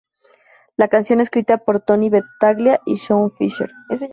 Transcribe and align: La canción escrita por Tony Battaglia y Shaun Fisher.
La 0.77 0.87
canción 0.87 1.19
escrita 1.21 1.59
por 1.59 1.79
Tony 1.79 2.09
Battaglia 2.09 2.81
y 2.87 2.95
Shaun 2.95 3.29
Fisher. 3.31 3.69